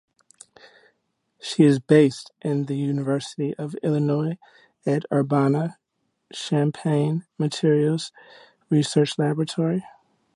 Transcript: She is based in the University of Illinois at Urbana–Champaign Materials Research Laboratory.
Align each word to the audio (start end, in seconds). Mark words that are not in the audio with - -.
She 1.39 1.63
is 1.63 1.77
based 1.79 2.31
in 2.41 2.65
the 2.65 2.75
University 2.75 3.53
of 3.59 3.75
Illinois 3.83 4.39
at 4.83 5.05
Urbana–Champaign 5.13 7.27
Materials 7.37 8.11
Research 8.71 9.19
Laboratory. 9.19 9.83